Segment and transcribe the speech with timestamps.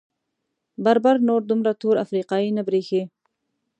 [0.83, 3.01] بربر نور دومره تور افریقايي نه برېښي.